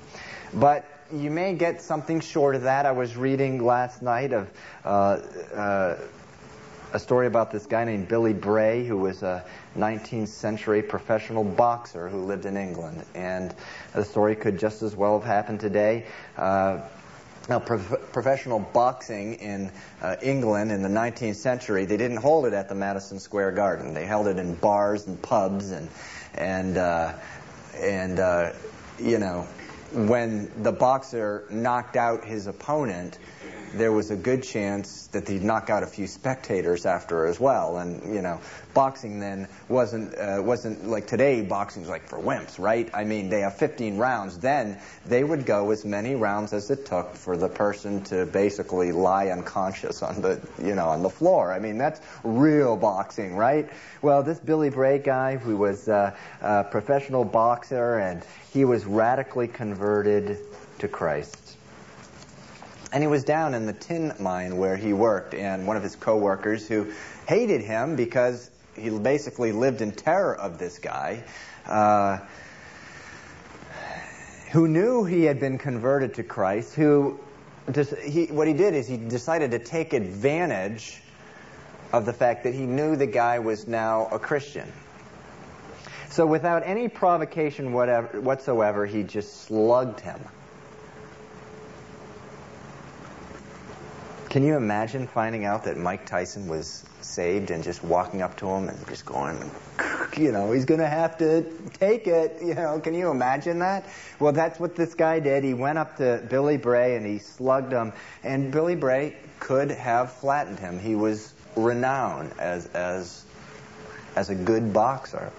[0.54, 2.86] But you may get something short of that.
[2.86, 4.50] I was reading last night of
[4.84, 5.98] uh, uh,
[6.92, 9.44] a story about this guy named Billy Bray, who was a
[9.76, 13.04] 19th century professional boxer who lived in England.
[13.14, 13.54] And
[13.92, 16.06] the story could just as well have happened today.
[16.36, 16.80] Uh,
[17.48, 19.70] now, prof- professional boxing in
[20.02, 23.94] uh, England in the 19th century, they didn't hold it at the Madison Square Garden.
[23.94, 25.88] They held it in bars and pubs, and
[26.34, 27.12] and uh,
[27.76, 28.52] and uh,
[28.98, 29.46] you know,
[29.92, 33.18] when the boxer knocked out his opponent,
[33.76, 37.78] there was a good chance that he'd knock out a few spectators after as well.
[37.78, 38.40] And you know,
[38.74, 41.42] boxing then wasn't uh, wasn't like today.
[41.42, 42.88] Boxing's like for wimps, right?
[42.92, 44.38] I mean, they have 15 rounds.
[44.38, 48.92] Then they would go as many rounds as it took for the person to basically
[48.92, 51.52] lie unconscious on the you know on the floor.
[51.52, 53.68] I mean, that's real boxing, right?
[54.02, 59.48] Well, this Billy Bray guy, who was uh, a professional boxer, and he was radically
[59.48, 60.38] converted
[60.78, 61.56] to Christ.
[62.92, 65.96] And he was down in the tin mine where he worked, and one of his
[65.96, 66.92] coworkers who
[67.26, 71.22] hated him because he basically lived in terror of this guy,
[71.66, 72.18] uh,
[74.52, 77.18] who knew he had been converted to Christ, who
[77.72, 81.02] just, he, what he did is he decided to take advantage
[81.92, 84.70] of the fact that he knew the guy was now a Christian.
[86.10, 90.20] So without any provocation whatever, whatsoever, he just slugged him.
[94.36, 98.46] Can you imagine finding out that Mike Tyson was saved and just walking up to
[98.46, 99.50] him and just going,
[100.14, 101.40] you know, he's going to have to
[101.80, 102.36] take it.
[102.42, 103.86] You know, can you imagine that?
[104.20, 105.42] Well, that's what this guy did.
[105.42, 107.94] He went up to Billy Bray and he slugged him,
[108.24, 110.78] and Billy Bray could have flattened him.
[110.78, 113.24] He was renowned as as
[114.16, 115.32] as a good boxer.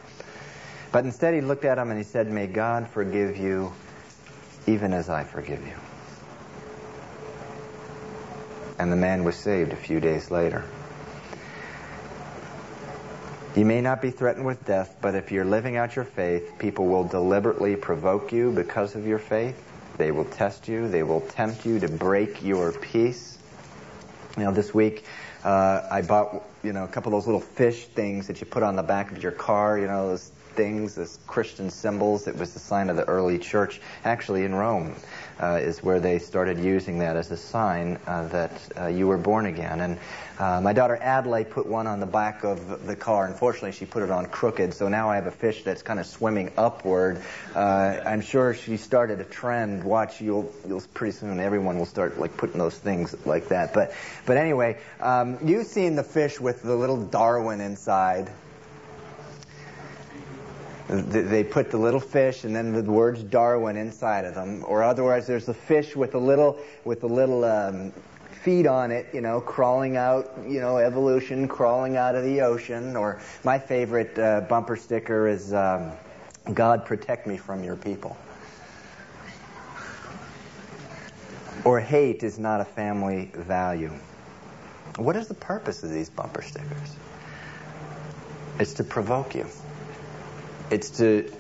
[0.92, 3.72] But instead, he looked at him and he said, "May God forgive you,
[4.66, 5.87] even as I forgive you."
[8.80, 10.64] And the man was saved a few days later.
[13.56, 16.86] You may not be threatened with death, but if you're living out your faith, people
[16.86, 19.60] will deliberately provoke you because of your faith.
[19.98, 20.88] They will test you.
[20.88, 23.40] They will tempt you to break your peace.
[24.38, 25.04] Know, this week
[25.44, 28.62] uh, I bought you know a couple of those little fish things that you put
[28.62, 29.80] on the back of your car.
[29.80, 32.28] You know, those things those Christian symbols.
[32.28, 34.94] It was the sign of the early church, actually in Rome
[35.42, 39.18] uh, is where they started using that as a sign uh, that uh, you were
[39.18, 39.82] born again.
[39.82, 39.98] And
[40.40, 43.26] uh, my daughter Adelaide put one on the back of the car.
[43.26, 46.06] Unfortunately, she put it on crooked, so now I have a fish that's kind of
[46.06, 47.22] swimming upward.
[47.56, 49.84] Uh, I'm sure she started a trend.
[49.84, 53.74] Watch, you'll, you'll pretty soon everyone will start like putting those things like that.
[53.74, 53.94] But,
[54.26, 58.30] but anyway, um, you've seen the fish with the little Darwin inside
[60.88, 65.28] they put the little fish and then the words Darwin inside of them, or otherwise
[65.28, 67.92] there's a fish with a little with a little um,
[68.48, 72.96] feet on it, you know, crawling out, you know, evolution crawling out of the ocean.
[72.96, 75.92] Or my favorite uh, bumper sticker is um,
[76.54, 78.16] God protect me from your people.
[81.66, 83.92] Or hate is not a family value.
[84.96, 86.96] What is the purpose of these bumper stickers?
[88.60, 89.46] It's to provoke you.
[90.70, 91.32] It's to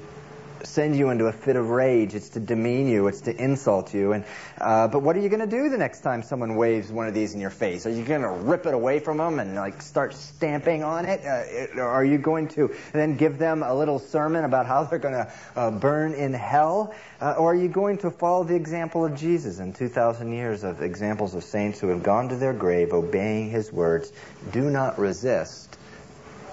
[0.63, 2.15] send you into a fit of rage.
[2.15, 3.07] It's to demean you.
[3.07, 4.13] It's to insult you.
[4.13, 4.25] And
[4.59, 7.13] uh, but what are you going to do the next time someone waves one of
[7.13, 7.85] these in your face?
[7.85, 11.21] Are you going to rip it away from them and like start stamping on it?
[11.25, 15.13] Uh, are you going to then give them a little sermon about how they're going
[15.13, 16.93] to uh, burn in hell?
[17.21, 20.81] Uh, or are you going to follow the example of Jesus in 2,000 years of
[20.81, 24.11] examples of saints who have gone to their grave obeying His words?
[24.51, 25.77] Do not resist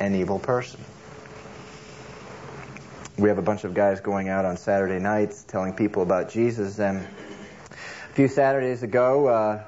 [0.01, 0.81] an evil person
[3.17, 6.81] we have a bunch of guys going out on Saturday nights telling people about Jesus.
[6.81, 9.65] And a few Saturdays ago, uh,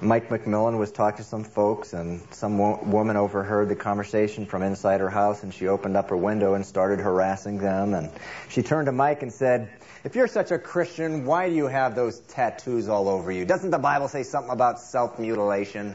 [0.00, 4.62] Mike McMillan was talking to some folks, and some wo- woman overheard the conversation from
[4.62, 7.94] inside her house, and she opened up her window and started harassing them.
[7.94, 8.10] And
[8.48, 9.70] she turned to Mike and said,
[10.04, 13.44] If you're such a Christian, why do you have those tattoos all over you?
[13.44, 15.94] Doesn't the Bible say something about self mutilation?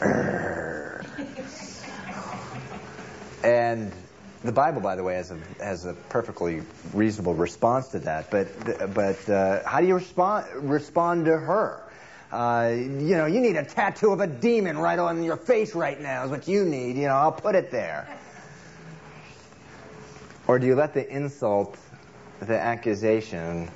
[3.44, 3.92] and
[4.44, 8.30] the Bible, by the way, has a has a perfectly reasonable response to that.
[8.30, 11.80] But but uh, how do you respond respond to her?
[12.30, 16.00] Uh, you know, you need a tattoo of a demon right on your face right
[16.00, 16.96] now is what you need.
[16.96, 18.08] You know, I'll put it there.
[20.46, 21.78] Or do you let the insult,
[22.40, 23.70] the accusation,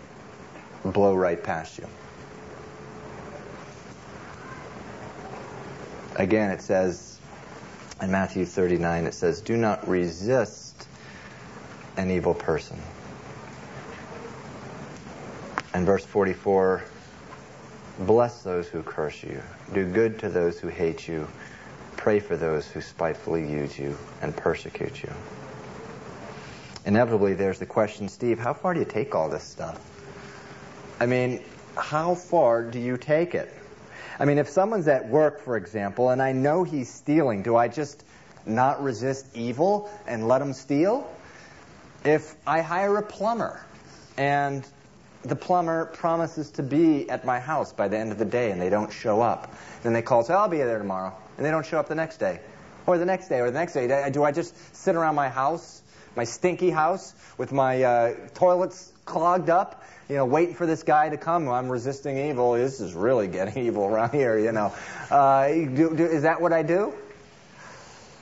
[0.84, 1.86] blow right past you?
[6.16, 7.07] Again, it says
[8.00, 10.86] in Matthew 39, it says, Do not resist
[11.96, 12.78] an evil person.
[15.74, 16.84] And verse 44,
[18.00, 19.42] Bless those who curse you,
[19.74, 21.26] do good to those who hate you,
[21.96, 25.12] pray for those who spitefully use you and persecute you.
[26.86, 29.78] Inevitably, there's the question, Steve, how far do you take all this stuff?
[31.00, 31.42] I mean,
[31.76, 33.52] how far do you take it?
[34.20, 37.68] I mean, if someone's at work, for example, and I know he's stealing, do I
[37.68, 38.04] just
[38.44, 41.08] not resist evil and let him steal?
[42.04, 43.60] If I hire a plumber
[44.16, 44.66] and
[45.22, 48.60] the plumber promises to be at my house by the end of the day and
[48.60, 51.50] they don't show up, then they call and say, I'll be there tomorrow, and they
[51.50, 52.40] don't show up the next day.
[52.86, 54.10] Or the next day, or the next day.
[54.10, 55.82] Do I just sit around my house,
[56.16, 59.77] my stinky house, with my uh, toilets clogged up
[60.08, 61.48] you know, waiting for this guy to come.
[61.48, 62.52] I'm resisting evil.
[62.52, 64.72] This is really getting evil around here, you know.
[65.10, 66.92] Uh, do, do, is that what I do?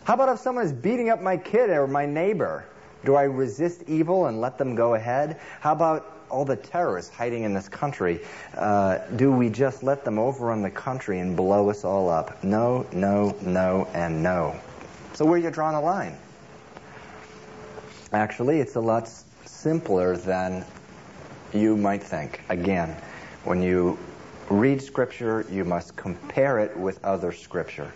[0.05, 2.65] How about if someone is beating up my kid or my neighbor?
[3.05, 5.41] Do I resist evil and let them go ahead?
[5.61, 8.21] How about all the terrorists hiding in this country?
[8.57, 12.43] Uh, do we just let them overrun the country and blow us all up?
[12.43, 14.59] No, no, no, and no.
[15.15, 16.17] So where are you drawing the line?
[18.13, 19.09] Actually, it's a lot
[19.45, 20.65] simpler than
[21.53, 22.41] you might think.
[22.49, 22.97] Again,
[23.45, 23.99] when you
[24.49, 27.93] read Scripture, you must compare it with other Scripture.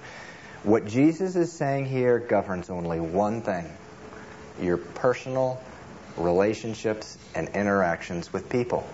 [0.63, 3.71] What Jesus is saying here governs only one thing
[4.61, 5.61] your personal
[6.19, 8.87] relationships and interactions with people.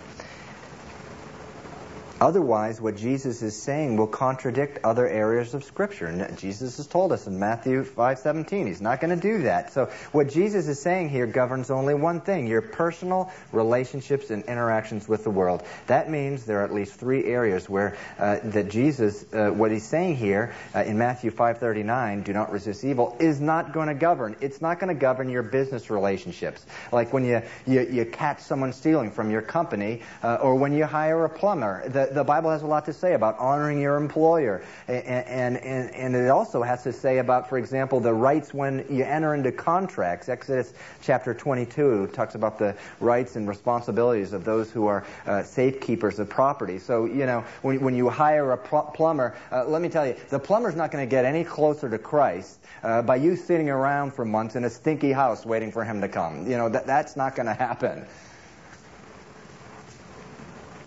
[2.19, 6.07] Otherwise, what Jesus is saying will contradict other areas of Scripture.
[6.07, 9.75] And Jesus has told us in Matthew 5:17, he's not going to do that.
[9.75, 15.07] So, what Jesus is saying here governs only one thing: your personal relationships and interactions
[15.07, 15.63] with the world.
[15.89, 19.87] That means there are at least three areas where uh, that Jesus, uh, what he's
[19.87, 24.37] saying here uh, in Matthew 5:39, "Do not resist evil," is not going to govern.
[24.41, 28.73] It's not going to govern your business relationships, like when you you, you catch someone
[28.73, 31.87] stealing from your company, uh, or when you hire a plumber.
[31.87, 34.63] The, the, Bible has a lot to say about honoring your employer.
[34.89, 39.05] And, and, and it also has to say about, for example, the rights when you
[39.05, 40.29] enter into contracts.
[40.29, 46.19] Exodus chapter 22 talks about the rights and responsibilities of those who are uh, safekeepers
[46.19, 46.79] of property.
[46.79, 50.17] So, you know, when, when you hire a pl- plumber, uh, let me tell you,
[50.31, 54.13] the plumber's not going to get any closer to Christ uh, by you sitting around
[54.13, 56.49] for months in a stinky house waiting for him to come.
[56.51, 58.07] You know, that, that's not going to happen.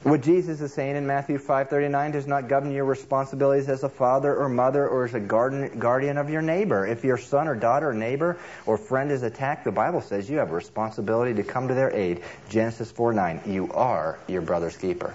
[0.03, 4.33] What Jesus is saying in Matthew 5:39 does not govern your responsibilities as a father
[4.33, 6.87] or mother or as a guardian of your neighbor.
[6.87, 10.37] If your son or daughter or neighbor or friend is attacked, the Bible says you
[10.37, 12.21] have a responsibility to come to their aid.
[12.47, 13.41] Genesis 4:9.
[13.45, 15.13] You are your brother's keeper.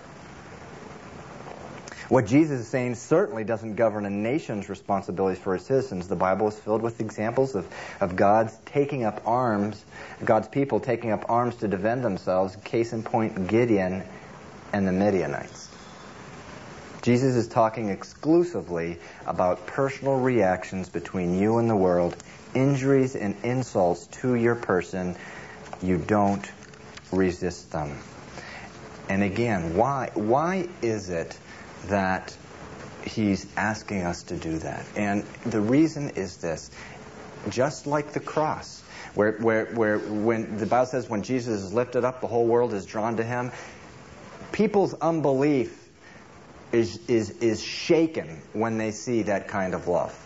[2.10, 6.08] What Jesus is saying certainly doesn't govern a nation's responsibilities for its citizens.
[6.08, 7.66] The Bible is filled with examples of,
[8.02, 9.82] of God's taking up arms,
[10.22, 12.54] God's people taking up arms to defend themselves.
[12.56, 14.04] Case in point, Gideon
[14.74, 15.70] and the Midianites.
[17.02, 22.16] Jesus is talking exclusively about personal reactions between you and the world,
[22.54, 25.16] injuries and insults to your person.
[25.80, 26.50] You don't
[27.12, 27.96] resist them.
[29.08, 31.38] And again, why why is it
[31.86, 32.36] that
[33.04, 34.84] he's asking us to do that?
[34.96, 36.72] And the reason is this.
[37.48, 38.82] Just like the cross,
[39.14, 42.72] where, where, where when the Bible says when Jesus is lifted up, the whole world
[42.72, 43.52] is drawn to him
[44.52, 45.88] people's unbelief
[46.72, 50.18] is, is, is shaken when they see that kind of love.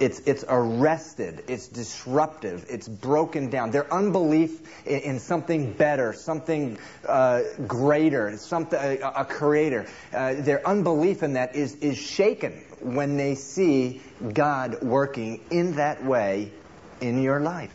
[0.00, 3.70] It's, it's arrested, it's disruptive, it's broken down.
[3.70, 10.66] Their unbelief in, in something better, something uh, greater, something, a, a creator, uh, their
[10.66, 14.00] unbelief in that is, is shaken when they see
[14.32, 16.50] God working in that way
[17.00, 17.72] in your life.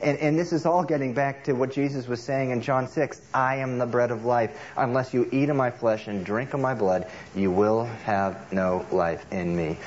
[0.00, 3.20] And, and this is all getting back to what Jesus was saying in John 6
[3.34, 4.56] I am the bread of life.
[4.76, 8.86] Unless you eat of my flesh and drink of my blood, you will have no
[8.92, 9.78] life in me.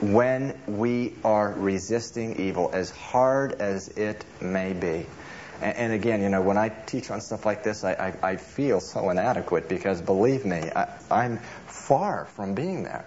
[0.00, 5.06] When we are resisting evil, as hard as it may be,
[5.60, 8.80] and, again, you know, when I teach on stuff like this, I, I, I feel
[8.80, 13.04] so inadequate because believe me, I, I'm far from being there.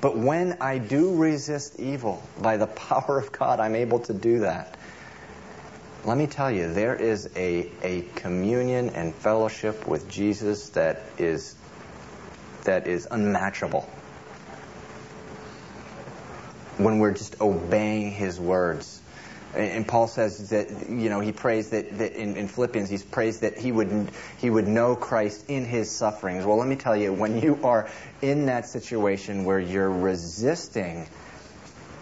[0.00, 4.40] But when I do resist evil by the power of God, I'm able to do
[4.40, 4.76] that
[6.04, 11.54] let me tell you, there is a, a communion and fellowship with Jesus that is,
[12.64, 13.88] that is unmatchable.
[16.76, 19.00] When we're just obeying his words.
[19.54, 23.40] And Paul says that, you know, he prays that, that in, in Philippians, he prays
[23.40, 26.44] that he would, he would know Christ in his sufferings.
[26.44, 27.88] Well, let me tell you, when you are
[28.20, 31.06] in that situation where you're resisting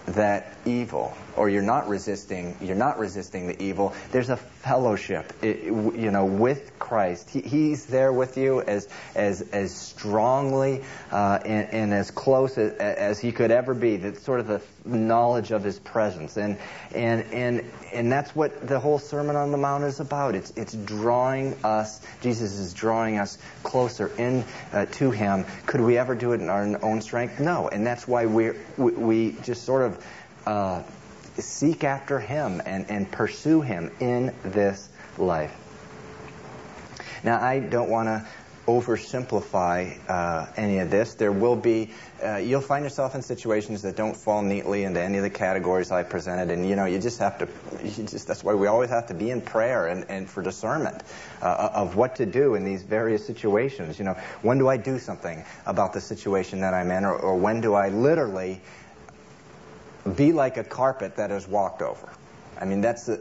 [0.06, 6.10] that evil or you're not resisting you're not resisting the evil there's a fellowship you
[6.12, 7.30] know with Christ.
[7.30, 12.72] He, he's there with you as as as strongly uh, and, and, as close as,
[12.74, 13.96] as, he could ever be.
[13.96, 16.36] That's sort of the knowledge of his presence.
[16.36, 16.58] And
[16.94, 20.36] and and and that's what the whole sermon on the mount is about.
[20.36, 25.44] It's it's drawing us Jesus is drawing us closer in uh, to him.
[25.66, 27.40] Could we ever do it in our own strength?
[27.40, 27.68] No.
[27.68, 30.06] And that's why we we just sort of
[30.46, 30.82] uh,
[31.38, 35.54] seek after Him and, and pursue Him in this life.
[37.24, 38.26] Now, I don't want to
[38.66, 41.14] oversimplify uh, any of this.
[41.14, 41.90] There will be,
[42.22, 45.90] uh, you'll find yourself in situations that don't fall neatly into any of the categories
[45.90, 47.48] I presented, and you know, you just have to,
[47.82, 51.02] just that's why we always have to be in prayer and, and for discernment
[51.40, 53.98] uh, of what to do in these various situations.
[53.98, 57.36] You know, when do I do something about the situation that I'm in, or, or
[57.36, 58.60] when do I literally
[60.16, 62.08] be like a carpet that is walked over.
[62.60, 63.18] I mean, that's the,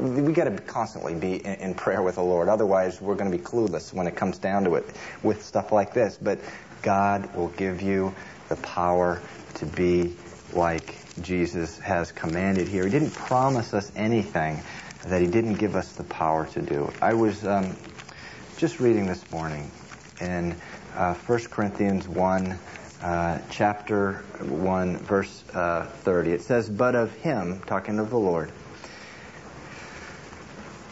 [0.00, 2.48] we got to constantly be in, in, prayer with the Lord.
[2.48, 4.84] Otherwise, we're going to be clueless when it comes down to it
[5.22, 6.18] with stuff like this.
[6.20, 6.40] But
[6.82, 8.14] God will give you
[8.48, 9.22] the power
[9.54, 10.16] to be
[10.52, 12.84] like Jesus has commanded here.
[12.84, 14.62] He didn't promise us anything
[15.04, 16.92] that He didn't give us the power to do.
[17.00, 17.76] I was um,
[18.56, 19.70] just reading this morning
[20.20, 20.56] in
[20.94, 22.58] uh, 1 Corinthians 1
[23.02, 26.32] uh, chapter 1, verse uh, 30.
[26.32, 28.50] It says, But of him, talking of the Lord,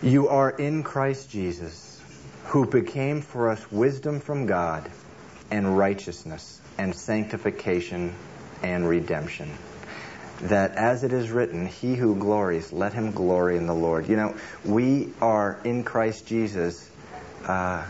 [0.02, 2.00] you are in Christ Jesus,
[2.46, 4.90] who became for us wisdom from God,
[5.50, 8.14] and righteousness, and sanctification,
[8.62, 9.50] and redemption.
[10.42, 14.09] That as it is written, he who glories, let him glory in the Lord.
[14.09, 16.90] You know, we are in Christ Jesus.
[17.46, 17.86] Uh,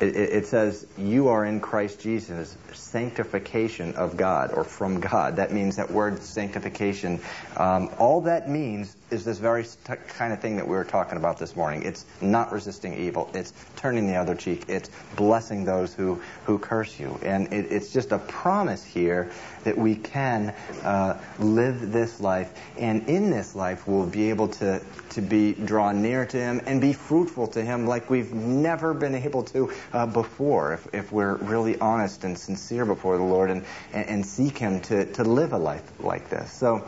[0.00, 5.36] It, it, it says, You are in Christ Jesus, sanctification of God, or from God.
[5.36, 7.20] That means that word sanctification.
[7.56, 9.64] Um, all that means is this very
[10.08, 11.82] kind of thing that we were talking about this morning.
[11.82, 13.28] It's not resisting evil.
[13.34, 14.64] It's turning the other cheek.
[14.68, 17.18] It's blessing those who, who curse you.
[17.22, 19.30] And it, it's just a promise here
[19.64, 20.50] that we can
[20.82, 22.52] uh, live this life.
[22.78, 26.80] And in this life, we'll be able to, to be drawn near to Him and
[26.80, 31.36] be fruitful to Him like we've never been able to uh, before if, if we're
[31.36, 35.52] really honest and sincere before the Lord and, and, and seek Him to, to live
[35.52, 36.52] a life like this.
[36.52, 36.86] So,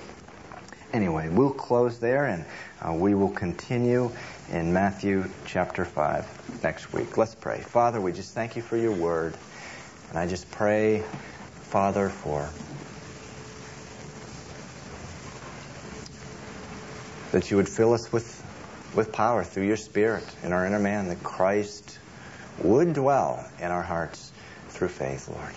[0.93, 2.45] anyway, we'll close there and
[2.81, 4.13] uh, we will continue
[4.51, 7.17] in Matthew chapter 5 next week.
[7.17, 7.61] Let's pray.
[7.61, 9.35] Father, we just thank you for your word.
[10.11, 11.05] And I just pray,
[11.71, 12.49] Father, for
[17.33, 18.45] that you would fill us with,
[18.95, 21.99] with power through your Spirit in our inner man, that Christ
[22.63, 24.32] would dwell in our hearts
[24.83, 25.55] through faith, Lord.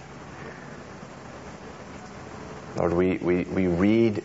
[2.77, 4.23] Lord, we, we, we read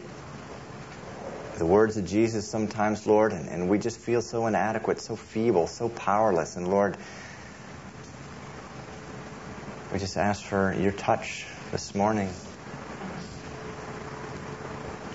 [1.56, 5.66] the words of Jesus sometimes, Lord, and, and we just feel so inadequate, so feeble,
[5.68, 6.56] so powerless.
[6.56, 6.98] And Lord,
[9.90, 12.30] we just ask for your touch this morning.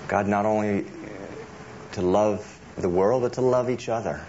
[0.08, 0.84] God, not only
[1.92, 4.20] to love the world, but to love each other.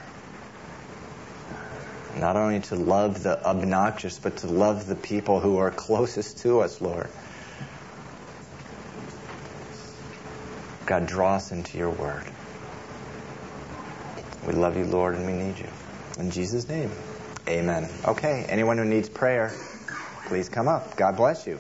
[2.16, 6.62] Not only to love the obnoxious, but to love the people who are closest to
[6.62, 7.10] us, Lord.
[10.86, 12.24] God, draw us into your word.
[14.46, 15.70] We love you, Lord, and we need you.
[16.18, 16.92] In Jesus' name,
[17.48, 17.90] amen.
[18.06, 19.52] Okay, anyone who needs prayer,
[20.28, 20.96] please come up.
[20.96, 21.60] God bless you.